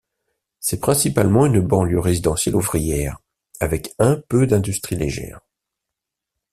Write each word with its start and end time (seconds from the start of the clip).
C'est 0.59 0.79
principalement 0.79 1.45
une 1.45 1.59
banlieue 1.61 1.99
résidentielle 1.99 2.55
ouvrière, 2.55 3.19
avec 3.59 3.93
un 3.99 4.19
peu 4.29 4.47
d'industrie 4.47 4.95
légère. 4.95 5.41